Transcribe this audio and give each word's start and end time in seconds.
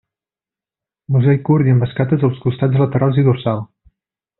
Musell 1.17 1.37
curt 1.51 1.69
i 1.71 1.75
amb 1.75 1.87
escates 1.91 2.27
als 2.31 2.43
costats 2.49 2.85
laterals 2.85 3.25
i 3.25 3.29
dorsal. 3.33 3.67